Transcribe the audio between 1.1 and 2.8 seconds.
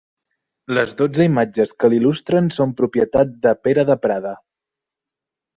imatges que l'il·lustren són